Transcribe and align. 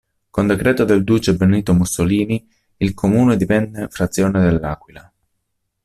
Con 0.31 0.47
decreto 0.47 0.83
del 0.83 1.03
duce 1.03 1.33
Benito 1.35 1.75
Mussolini 1.75 2.43
il 2.77 2.95
comune 2.95 3.37
divenne 3.37 3.87
frazione 3.89 4.41
dell'Aquila. 4.41 5.13